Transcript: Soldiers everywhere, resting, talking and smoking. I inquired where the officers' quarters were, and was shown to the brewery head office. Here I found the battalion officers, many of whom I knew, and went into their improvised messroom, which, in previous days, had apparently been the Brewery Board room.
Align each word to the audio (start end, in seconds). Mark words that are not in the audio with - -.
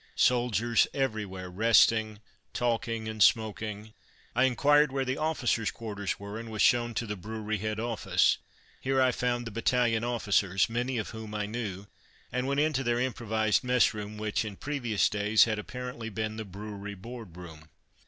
Soldiers 0.15 0.87
everywhere, 0.95 1.47
resting, 1.51 2.21
talking 2.53 3.07
and 3.07 3.21
smoking. 3.21 3.93
I 4.35 4.45
inquired 4.45 4.91
where 4.91 5.05
the 5.05 5.17
officers' 5.19 5.69
quarters 5.69 6.19
were, 6.19 6.39
and 6.39 6.49
was 6.49 6.63
shown 6.63 6.95
to 6.95 7.05
the 7.05 7.15
brewery 7.15 7.59
head 7.59 7.79
office. 7.79 8.39
Here 8.79 8.99
I 8.99 9.11
found 9.11 9.45
the 9.45 9.51
battalion 9.51 10.03
officers, 10.03 10.67
many 10.67 10.97
of 10.97 11.11
whom 11.11 11.35
I 11.35 11.45
knew, 11.45 11.85
and 12.31 12.47
went 12.47 12.59
into 12.61 12.83
their 12.83 12.99
improvised 12.99 13.63
messroom, 13.63 14.17
which, 14.17 14.43
in 14.43 14.55
previous 14.55 15.07
days, 15.07 15.43
had 15.43 15.59
apparently 15.59 16.09
been 16.09 16.37
the 16.37 16.45
Brewery 16.45 16.95
Board 16.95 17.37
room. 17.37 17.69